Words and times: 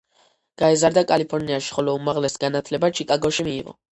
გაიზარდა 0.61 1.03
კალიფორნიაში, 1.11 1.75
ხოლო 1.77 1.95
უმაღლესი 1.99 2.43
განათლება 2.47 2.93
ჩიკაგოში 3.01 3.49
მიიღო. 3.49 3.79